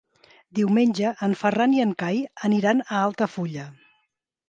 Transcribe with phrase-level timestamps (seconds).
[0.59, 3.73] Diumenge en Ferran i en Cai aniran a Altafulla.